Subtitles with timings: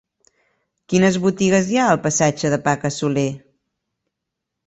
[0.93, 3.29] Quines botigues hi ha al passatge de Paca Soler?